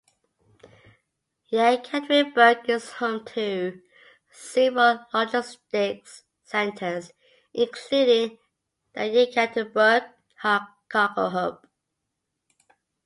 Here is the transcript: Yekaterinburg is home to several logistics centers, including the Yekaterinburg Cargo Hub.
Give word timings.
Yekaterinburg 1.51 2.67
is 2.67 2.93
home 2.93 3.23
to 3.23 3.83
several 4.31 5.05
logistics 5.13 6.23
centers, 6.43 7.11
including 7.53 8.39
the 8.95 9.01
Yekaterinburg 9.01 10.11
Cargo 10.89 11.29
Hub. 11.29 11.67